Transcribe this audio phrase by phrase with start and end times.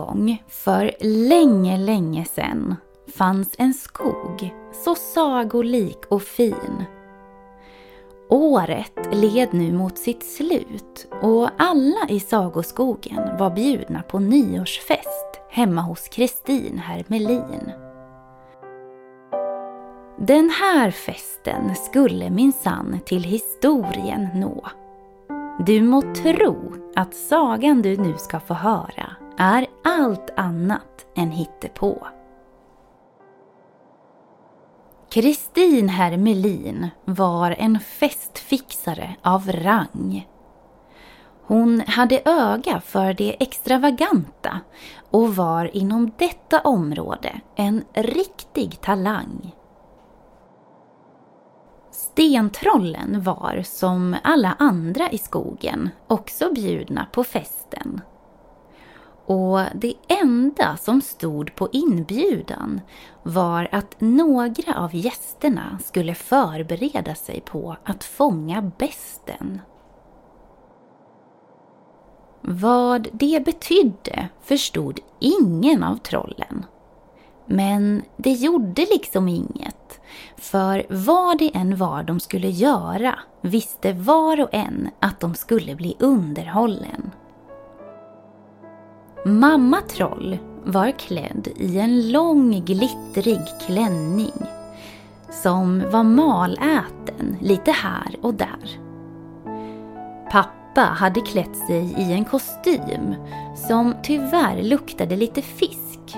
[0.00, 0.92] Gång, för
[1.28, 2.76] länge, länge sedan,
[3.16, 4.54] fanns en skog
[4.84, 6.84] så sagolik och fin.
[8.28, 15.80] Året led nu mot sitt slut och alla i sagoskogen var bjudna på nyårsfest hemma
[15.80, 17.72] hos Kristin Hermelin.
[20.18, 24.68] Den här festen skulle minsann till historien nå.
[25.66, 32.06] Du må tro att sagan du nu ska få höra är allt annat än hittepå.
[35.10, 40.28] Kristin Hermelin var en festfixare av rang.
[41.42, 44.60] Hon hade öga för det extravaganta
[45.10, 49.54] och var inom detta område en riktig talang.
[51.90, 58.00] Stentrollen var som alla andra i skogen också bjudna på festen.
[59.30, 62.80] Och det enda som stod på inbjudan
[63.22, 69.60] var att några av gästerna skulle förbereda sig på att fånga besten.
[72.40, 76.66] Vad det betydde förstod ingen av trollen.
[77.46, 80.00] Men det gjorde liksom inget.
[80.36, 85.74] För vad det än var de skulle göra visste var och en att de skulle
[85.74, 87.10] bli underhållen.
[89.24, 94.32] Mamma Troll var klädd i en lång glittrig klänning
[95.30, 98.78] som var maläten lite här och där.
[100.30, 103.14] Pappa hade klätt sig i en kostym
[103.68, 106.16] som tyvärr luktade lite fisk.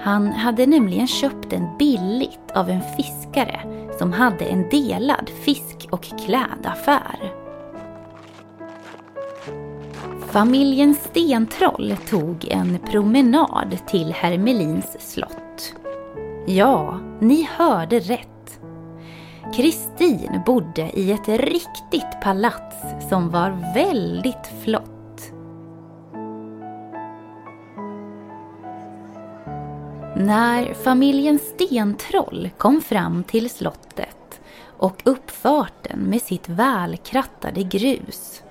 [0.00, 3.60] Han hade nämligen köpt den billigt av en fiskare
[3.98, 7.32] som hade en delad fisk och klädaffär.
[10.34, 15.74] Familjen Stentroll tog en promenad till Hermelins slott.
[16.46, 18.60] Ja, ni hörde rätt.
[19.54, 22.76] Kristin bodde i ett riktigt palats
[23.08, 25.32] som var väldigt flott.
[30.16, 34.40] När familjen Stentroll kom fram till slottet
[34.78, 38.43] och uppfarten med sitt välkrattade grus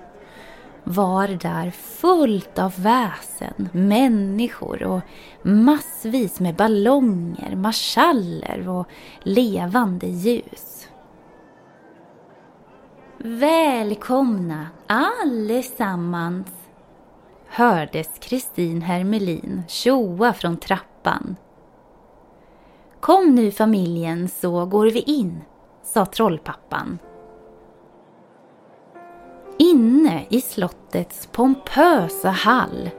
[0.83, 5.01] var där fullt av väsen, människor och
[5.43, 8.87] massvis med ballonger, marschaller och
[9.23, 10.87] levande ljus.
[13.17, 16.47] Välkomna allesammans!
[17.47, 21.35] hördes Kristin Hermelin tjoa från trappan.
[22.99, 25.41] Kom nu familjen så går vi in,
[25.83, 26.99] sa trollpappan
[29.57, 32.89] Inne i slottets pompösa hall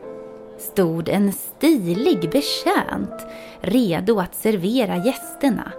[0.58, 3.26] stod en stilig betjänt
[3.60, 5.72] redo att servera gästerna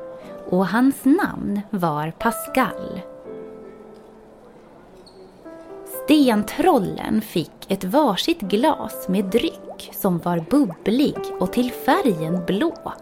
[0.50, 3.02] och hans namn var Pascal.
[6.04, 12.94] Stentrollen fick ett varsitt glas med dryck som var bubblig och till färgen blå.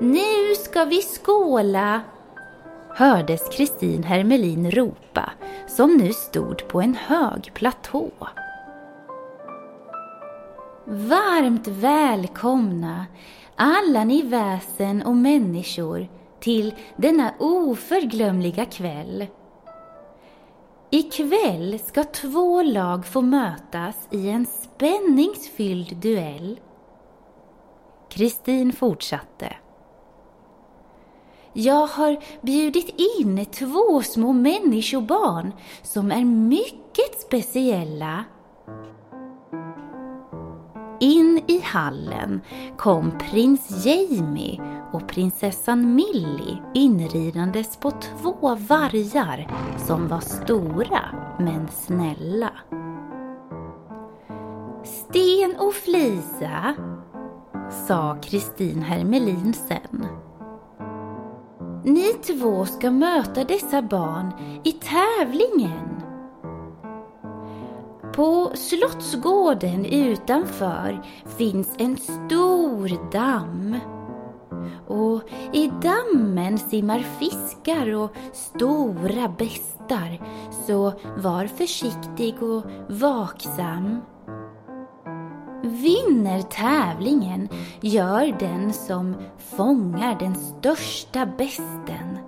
[0.00, 2.00] Nu ska vi skåla,
[2.94, 5.30] hördes Kristin Hermelin ropa
[5.66, 8.10] som nu stod på en hög platå.
[10.84, 13.06] Varmt välkomna
[13.56, 16.08] alla ni väsen och människor
[16.40, 19.26] till denna oförglömliga kväll.
[20.90, 26.60] Ikväll ska två lag få mötas i en spänningsfylld duell.
[28.10, 29.56] Kristin fortsatte.
[31.56, 38.24] Jag har bjudit in två små människobarn som är mycket speciella.
[41.00, 42.40] In i hallen
[42.76, 44.60] kom prins Jamie
[44.92, 49.48] och prinsessan Millie inridandes på två vargar
[49.86, 51.02] som var stora
[51.38, 52.52] men snälla.
[54.84, 56.74] Sten och Flisa,
[57.86, 60.06] sa Kristin Hermelin sen.
[61.86, 64.32] Ni två ska möta dessa barn
[64.64, 66.02] i tävlingen.
[68.14, 71.06] På Slottsgården utanför
[71.38, 73.76] finns en stor damm.
[74.88, 75.22] Och
[75.52, 80.20] i dammen simmar fiskar och stora bestar,
[80.66, 84.00] så var försiktig och vaksam.
[85.64, 87.48] Vinner tävlingen
[87.80, 92.18] gör den som fångar den största besten.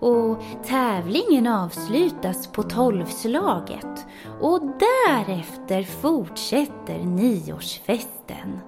[0.00, 4.06] och tävlingen avslutas på tolvslaget
[4.40, 8.58] och därefter fortsätter nyårsfesten.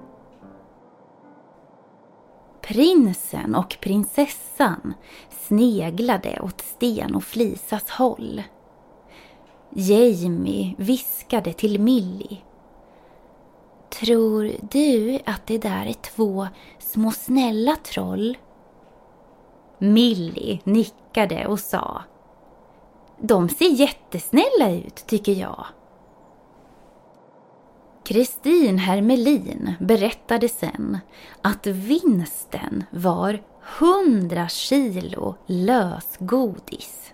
[2.62, 4.94] Prinsen och prinsessan
[5.30, 8.42] sneglade åt Sten och Flisas håll.
[9.70, 12.38] Jamie viskade till Millie.
[14.00, 16.48] Tror du att det där är två
[16.78, 18.38] små snälla troll?
[19.78, 22.02] Millie nickade och sa.
[23.18, 25.66] De ser jättesnälla ut tycker jag.
[28.04, 30.98] Kristin Hermelin berättade sen
[31.42, 33.42] att vinsten var
[34.06, 37.12] 100 kilo lösgodis.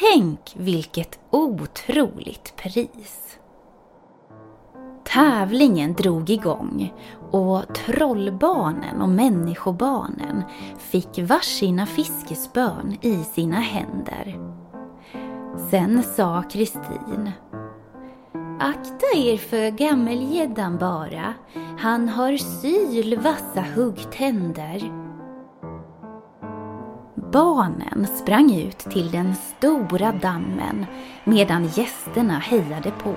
[0.00, 3.38] Tänk vilket otroligt pris!
[5.14, 6.92] Tävlingen drog igång
[7.30, 10.42] och trollbarnen och människobarnen
[10.78, 14.38] fick varsina fiskespön i sina händer.
[15.70, 17.30] Sen sa Kristin
[18.60, 21.34] Akta er för gammelgäddan bara.
[21.78, 24.92] Han har sylvassa huggtänder.
[27.32, 30.86] Barnen sprang ut till den stora dammen
[31.24, 33.14] medan gästerna hejade på.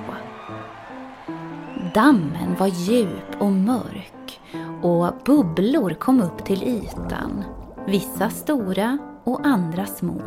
[1.93, 4.39] Dammen var djup och mörk
[4.81, 7.43] och bubblor kom upp till ytan.
[7.87, 10.21] Vissa stora och andra små.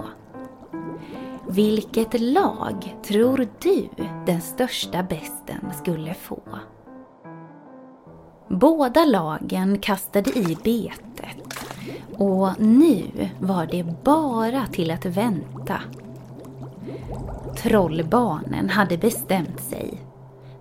[1.49, 3.89] Vilket lag tror du
[4.27, 6.43] den största besten skulle få?
[8.49, 11.67] Båda lagen kastade i betet
[12.17, 13.05] och nu
[13.39, 15.81] var det bara till att vänta.
[17.56, 20.10] Trollbarnen hade bestämt sig.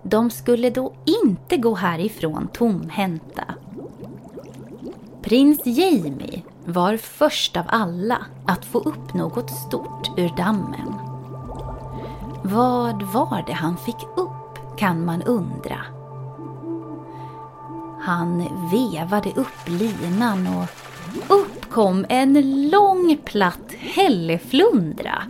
[0.02, 0.92] De skulle då
[1.24, 3.44] inte gå härifrån tomhänta.
[5.22, 10.94] Prins Jamie var först av alla att få upp något stort ur dammen.
[12.42, 15.80] Vad var det han fick upp kan man undra.
[18.00, 18.38] Han
[18.72, 20.66] vevade upp linan och
[21.36, 25.22] upp kom en lång platt hälleflundra.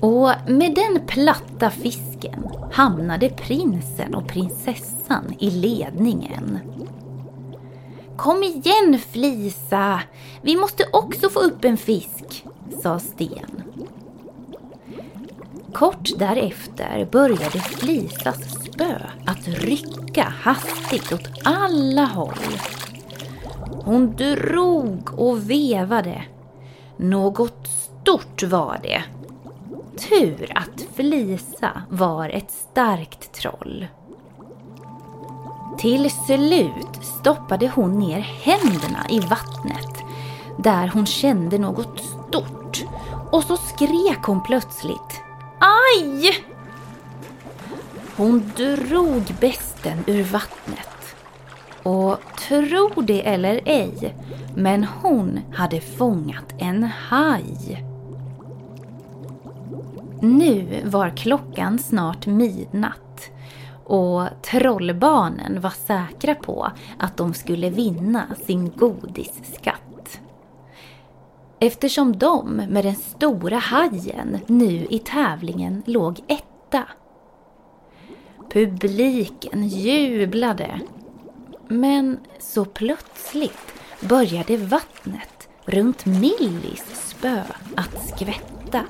[0.00, 6.58] Och med den platta fisken hamnade prinsen och prinsessan i ledningen.
[8.16, 10.00] Kom igen Flisa!
[10.42, 12.44] Vi måste också få upp en fisk,
[12.82, 13.62] sa Sten.
[15.72, 22.58] Kort därefter började Flisas spö att rycka hastigt åt alla håll.
[23.84, 26.24] Hon drog och vevade.
[26.96, 29.04] Något stort var det.
[29.96, 33.86] Tur att Flisa var ett starkt troll.
[35.78, 40.04] Till slut stoppade hon ner händerna i vattnet
[40.58, 42.84] där hon kände något stort
[43.30, 45.20] och så skrek hon plötsligt
[45.60, 46.44] Aj!
[48.16, 51.16] Hon drog besten ur vattnet.
[51.82, 52.18] Och
[52.48, 54.14] tro det eller ej,
[54.56, 57.93] men hon hade fångat en haj.
[60.24, 63.30] Nu var klockan snart midnatt
[63.84, 70.20] och trollbarnen var säkra på att de skulle vinna sin godisskatt.
[71.60, 76.84] Eftersom de med den stora hajen nu i tävlingen låg etta.
[78.52, 80.80] Publiken jublade.
[81.68, 87.42] Men så plötsligt började vattnet runt Millis spö
[87.76, 88.80] att skvätta.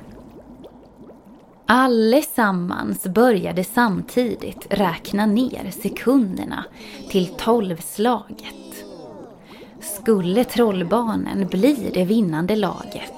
[1.67, 6.65] Allesammans började samtidigt räkna ner sekunderna
[7.09, 8.85] till tolvslaget.
[9.81, 13.13] Skulle trollbarnen bli det vinnande laget?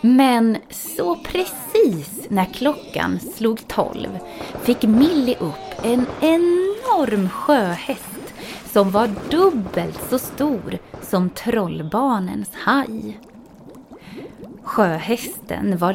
[0.00, 4.18] Men så precis när klockan slog tolv
[4.62, 8.34] fick Millie upp en enorm sjöhäst
[8.72, 13.20] som var dubbelt så stor som trollbarnens haj.
[14.62, 15.92] Sjöhästen var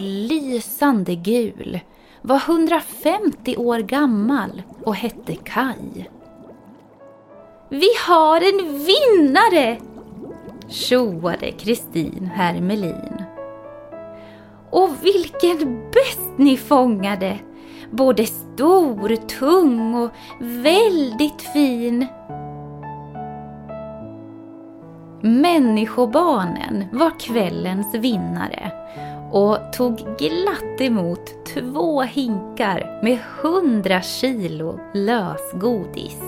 [0.75, 1.79] lysande gul,
[2.21, 6.09] var 150 år gammal och hette Kaj.
[7.69, 9.77] Vi har en vinnare!
[10.67, 13.23] tjoade Kristin Hermelin.
[14.71, 17.39] Och vilken bäst ni fångade!
[17.91, 22.05] Både stor, tung och väldigt fin.
[25.21, 28.71] Människobarnen var kvällens vinnare
[29.31, 36.19] och tog glatt emot två hinkar med hundra kilo lösgodis.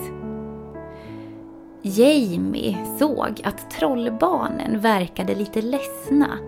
[1.82, 6.38] Jamie såg att trollbarnen verkade lite ledsna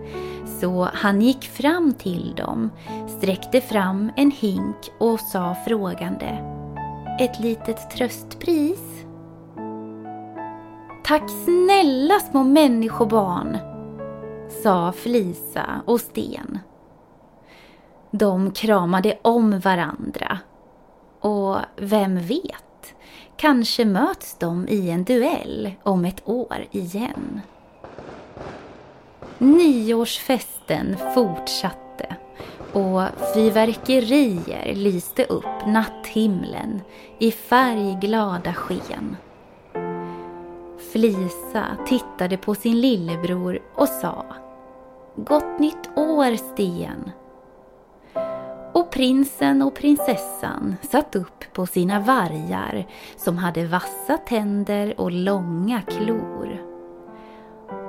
[0.61, 2.69] så han gick fram till dem,
[3.17, 6.37] sträckte fram en hink och sa frågande
[7.19, 9.05] Ett litet tröstpris?
[11.03, 13.57] Tack snälla små människobarn,
[14.63, 16.59] sa Flisa och Sten.
[18.11, 20.39] De kramade om varandra.
[21.19, 22.95] Och vem vet,
[23.35, 27.41] kanske möts de i en duell om ett år igen.
[29.37, 32.15] Nyårsfesten fortsatte
[32.73, 33.01] och
[33.33, 36.81] fyrverkerier lyste upp natthimlen
[37.19, 39.17] i färgglada sken.
[40.91, 44.25] Flisa tittade på sin lillebror och sa
[45.15, 47.11] Gott nytt år, Sten!
[48.73, 55.81] Och prinsen och prinsessan satt upp på sina vargar som hade vassa tänder och långa
[55.81, 56.61] klor.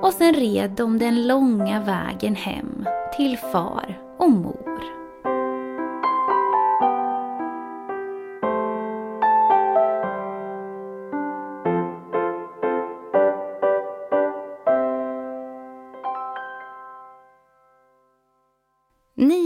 [0.01, 2.85] Och sen red de den långa vägen hem
[3.17, 4.72] till far och mor.